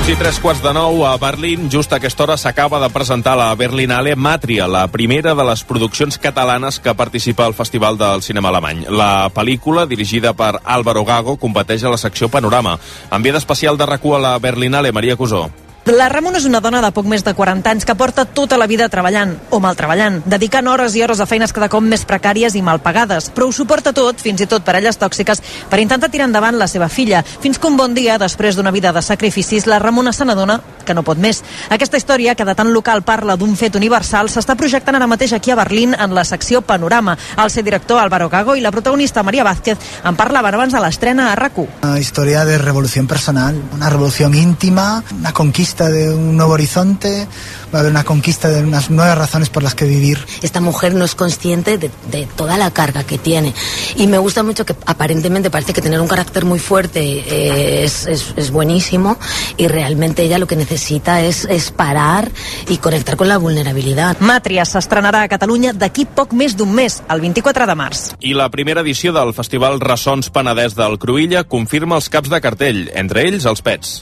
Minuts 0.00 0.12
i 0.12 0.16
3 0.16 0.38
quarts 0.40 0.62
de 0.64 0.70
nou 0.72 1.02
a 1.04 1.16
Berlín. 1.20 1.68
Just 1.70 1.92
a 1.92 1.98
aquesta 1.98 2.24
hora 2.24 2.36
s'acaba 2.38 2.80
de 2.80 2.88
presentar 2.92 3.36
la 3.36 3.54
Berlinale 3.54 4.14
Matria, 4.16 4.66
la 4.68 4.86
primera 4.88 5.34
de 5.34 5.44
les 5.44 5.64
produccions 5.64 6.16
catalanes 6.18 6.80
que 6.80 6.94
participa 6.94 7.44
al 7.44 7.54
Festival 7.54 7.98
del 7.98 8.22
Cinema 8.22 8.48
Alemany. 8.48 8.86
La 8.88 9.30
pel·lícula, 9.34 9.86
dirigida 9.86 10.32
per 10.32 10.60
Álvaro 10.64 11.04
Gago, 11.04 11.36
competeix 11.36 11.84
a 11.84 11.90
la 11.90 11.98
secció 11.98 12.28
Panorama. 12.28 12.78
Enviada 13.10 13.38
especial 13.38 13.76
de 13.76 13.86
RAC1 13.86 14.16
a 14.16 14.20
la 14.20 14.38
Berlinale, 14.38 14.92
Maria 14.92 15.16
Cusó. 15.16 15.50
La 15.88 16.10
Ramona 16.12 16.36
és 16.36 16.44
una 16.44 16.60
dona 16.60 16.82
de 16.84 16.90
poc 16.92 17.06
més 17.08 17.22
de 17.24 17.32
40 17.32 17.70
anys 17.72 17.86
que 17.88 17.94
porta 17.96 18.26
tota 18.28 18.58
la 18.60 18.66
vida 18.68 18.90
treballant, 18.92 19.32
o 19.48 19.58
mal 19.64 19.78
treballant, 19.78 20.18
dedicant 20.28 20.66
hores 20.68 20.92
i 20.94 21.00
hores 21.00 21.22
a 21.24 21.26
feines 21.26 21.54
cada 21.56 21.70
cop 21.72 21.80
més 21.80 22.04
precàries 22.04 22.52
i 22.54 22.60
mal 22.60 22.82
pagades, 22.84 23.30
però 23.32 23.48
ho 23.48 23.54
suporta 23.56 23.94
tot, 23.96 24.20
fins 24.20 24.44
i 24.44 24.46
tot 24.46 24.62
parelles 24.62 25.00
tòxiques, 25.00 25.40
per 25.72 25.80
intentar 25.80 26.10
tirar 26.12 26.26
endavant 26.28 26.58
la 26.60 26.68
seva 26.68 26.90
filla, 26.92 27.22
fins 27.24 27.58
que 27.58 27.66
un 27.66 27.78
bon 27.80 27.96
dia, 27.96 28.18
després 28.20 28.58
d'una 28.58 28.74
vida 28.76 28.92
de 28.92 29.00
sacrificis, 29.00 29.64
la 29.66 29.78
Ramona 29.80 30.12
se 30.12 30.26
n'adona 30.28 30.58
que 30.84 30.94
no 30.94 31.02
pot 31.02 31.16
més. 31.16 31.40
Aquesta 31.72 31.96
història, 31.96 32.36
que 32.36 32.44
de 32.44 32.54
tant 32.54 32.70
local 32.74 33.00
parla 33.02 33.38
d'un 33.40 33.56
fet 33.56 33.80
universal, 33.80 34.28
s'està 34.28 34.58
projectant 34.60 35.00
ara 35.00 35.08
mateix 35.08 35.32
aquí 35.32 35.50
a 35.50 35.58
Berlín 35.58 35.96
en 35.96 36.14
la 36.14 36.26
secció 36.28 36.60
Panorama. 36.60 37.16
El 37.40 37.50
seu 37.50 37.64
director, 37.64 38.02
Álvaro 38.02 38.28
Gago, 38.28 38.54
i 38.54 38.60
la 38.60 38.72
protagonista, 38.74 39.24
Maria 39.24 39.48
Vázquez, 39.48 39.78
en 40.04 40.16
parlaven 40.16 40.60
abans 40.60 40.76
de 40.76 40.84
l'estrena 40.84 41.32
a 41.32 41.36
RAC1. 41.40 41.66
Una 41.82 41.98
historia 41.98 42.44
de 42.44 42.58
revolución 42.58 43.06
personal, 43.06 43.56
una 43.72 43.88
revolución 43.88 44.34
íntima, 44.34 45.02
una 45.18 45.32
conquista 45.32 45.69
de 45.78 46.14
un 46.14 46.36
nuevo 46.36 46.52
horizonte, 46.52 47.26
va 47.72 47.78
a 47.78 47.80
haber 47.80 47.92
una 47.92 48.04
conquista 48.04 48.48
de 48.48 48.62
unas 48.62 48.90
nuevas 48.90 49.16
razones 49.16 49.48
por 49.48 49.62
las 49.62 49.74
que 49.74 49.84
vivir. 49.84 50.18
Esta 50.42 50.60
mujer 50.60 50.94
no 50.94 51.04
es 51.04 51.14
consciente 51.14 51.78
de, 51.78 51.90
de 52.10 52.26
toda 52.36 52.56
la 52.56 52.70
carga 52.70 53.04
que 53.04 53.18
tiene. 53.18 53.54
Y 53.96 54.06
me 54.06 54.18
gusta 54.18 54.42
mucho 54.42 54.66
que 54.66 54.74
aparentemente 54.86 55.50
parece 55.50 55.72
que 55.72 55.80
tener 55.80 56.00
un 56.00 56.08
carácter 56.08 56.44
muy 56.44 56.58
fuerte 56.58 57.00
eh, 57.00 57.84
es, 57.84 58.06
es, 58.06 58.34
es, 58.36 58.50
buenísimo 58.50 59.16
y 59.56 59.68
realmente 59.68 60.22
ella 60.22 60.38
lo 60.38 60.46
que 60.46 60.56
necesita 60.56 61.22
es, 61.22 61.44
es 61.44 61.70
parar 61.70 62.30
y 62.68 62.78
conectar 62.78 63.16
con 63.16 63.28
la 63.28 63.38
vulnerabilidad. 63.38 64.18
Matria 64.20 64.64
s'estrenarà 64.64 65.22
a 65.22 65.30
Catalunya 65.30 65.72
d'aquí 65.72 66.04
poc 66.04 66.34
més 66.36 66.56
d'un 66.58 66.72
mes, 66.74 67.00
el 67.08 67.22
24 67.22 67.66
de 67.70 67.78
març. 67.78 68.04
I 68.20 68.34
la 68.34 68.50
primera 68.50 68.82
edició 68.82 69.14
del 69.16 69.32
Festival 69.36 69.80
Ressons 69.80 70.30
Penedès 70.34 70.76
del 70.78 70.98
Cruïlla 70.98 71.46
confirma 71.46 72.00
els 72.00 72.10
caps 72.12 72.30
de 72.32 72.42
cartell, 72.42 72.88
entre 72.94 73.28
ells 73.28 73.46
els 73.46 73.62
pets. 73.62 74.00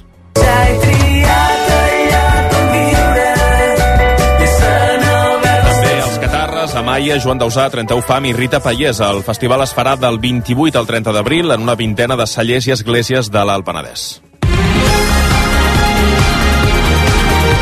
Amaya, 6.78 7.18
Joan 7.22 7.38
Dausà, 7.38 7.68
31 7.70 8.02
Fam 8.06 8.26
i 8.26 8.32
Rita 8.32 8.58
Pallés. 8.64 8.98
El 9.04 9.20
festival 9.26 9.64
es 9.64 9.74
farà 9.76 9.96
del 9.98 10.18
28 10.22 10.78
al 10.80 10.86
30 10.86 11.14
d'abril 11.16 11.50
en 11.54 11.66
una 11.66 11.74
vintena 11.78 12.16
de 12.16 12.26
cellers 12.26 12.70
i 12.70 12.74
esglésies 12.74 13.30
de 13.34 13.44
l'Alt 13.44 13.66
Penedès. 13.66 14.08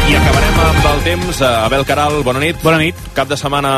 I 0.06 0.14
acabarem 0.14 0.58
amb 0.62 0.84
el 0.86 1.00
temps. 1.02 1.40
Eh, 1.40 1.46
Abel 1.66 1.82
Caral, 1.86 2.20
bona 2.22 2.38
nit. 2.38 2.58
Bona 2.62 2.78
nit. 2.78 2.98
Cap 3.14 3.26
de 3.26 3.36
setmana... 3.38 3.70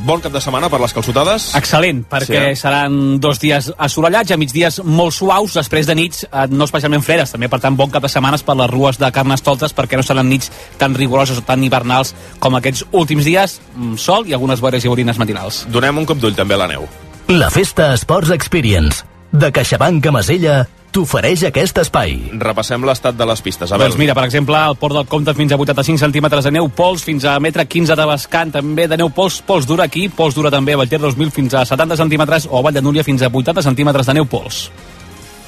Bon 0.00 0.22
cap 0.24 0.32
de 0.32 0.40
setmana 0.40 0.70
per 0.72 0.80
les 0.80 0.94
calçotades? 0.96 1.50
Excel·lent, 1.58 2.00
perquè 2.08 2.40
Sí, 2.54 2.60
seran 2.62 3.18
dos 3.20 3.40
dies 3.42 3.68
assolellats, 3.76 4.32
a 4.32 4.38
migdies 4.40 4.80
molt 4.84 5.12
suaus, 5.16 5.58
després 5.58 5.88
de 5.88 5.96
nits 5.98 6.24
eh, 6.24 6.46
no 6.48 6.64
especialment 6.64 7.04
fredes, 7.04 7.34
també 7.34 7.50
per 7.52 7.60
tant 7.60 7.76
bon 7.76 7.92
cap 7.92 8.04
de 8.04 8.08
setmanes 8.12 8.46
per 8.46 8.56
les 8.56 8.70
rues 8.72 9.00
de 9.00 9.12
Carnestoltes, 9.12 9.76
perquè 9.76 10.00
no 10.00 10.06
seran 10.06 10.30
nits 10.32 10.48
tan 10.80 10.96
rigoroses 10.96 11.42
o 11.42 11.44
tan 11.44 11.64
hivernals 11.64 12.14
com 12.40 12.56
aquests 12.56 12.86
últims 12.92 13.28
dies, 13.28 13.58
mm, 13.76 14.00
sol 14.00 14.24
i 14.28 14.32
algunes 14.38 14.64
boires 14.64 14.88
i 14.88 14.88
orines 14.88 15.20
matinals. 15.20 15.66
Donem 15.68 16.00
un 16.00 16.08
cop 16.08 16.22
d'ull 16.22 16.36
també 16.38 16.56
a 16.56 16.62
la 16.64 16.72
neu. 16.72 16.88
La 17.28 17.52
Festa 17.52 17.92
Sports 18.00 18.32
Experience 18.32 19.04
de 19.32 19.52
CaixaBank 19.52 20.06
a 20.08 20.16
Masella 20.16 20.58
t'ofereix 20.92 21.44
aquest 21.48 21.78
espai. 21.82 22.14
Repassem 22.40 22.84
l'estat 22.86 23.16
de 23.16 23.26
les 23.28 23.42
pistes. 23.44 23.72
Abel. 23.72 23.88
Doncs 23.88 24.00
mira, 24.00 24.14
per 24.16 24.24
exemple, 24.28 24.56
al 24.56 24.76
Port 24.80 24.96
del 24.96 25.08
Comte 25.10 25.34
fins 25.36 25.52
a 25.52 25.58
85 25.60 26.02
centímetres 26.04 26.48
de 26.48 26.52
neu, 26.54 26.68
pols 26.68 27.04
fins 27.06 27.26
a 27.28 27.38
metre 27.40 27.66
15 27.66 27.96
de 27.98 28.06
Bascant, 28.08 28.52
també 28.58 28.88
de 28.88 29.00
neu 29.00 29.10
pols, 29.14 29.40
pols 29.46 29.66
dura 29.68 29.88
aquí, 29.88 30.08
pols 30.08 30.36
dura 30.38 30.52
també 30.54 30.76
a 30.76 30.82
Vallter 30.82 31.00
2000 31.02 31.34
fins 31.34 31.58
a 31.58 31.64
70 31.68 31.98
centímetres 32.00 32.48
o 32.50 32.58
a 32.58 32.62
Vall 32.62 32.78
de 32.78 32.84
Núria 32.84 33.04
fins 33.04 33.22
a 33.22 33.32
80 33.32 33.66
centímetres 33.66 34.06
de 34.06 34.16
neu 34.20 34.28
pols. 34.30 34.68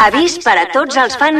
Avís 0.00 0.38
per 0.40 0.54
a 0.56 0.62
tots 0.72 0.96
els 0.96 1.12
fans 1.20 1.36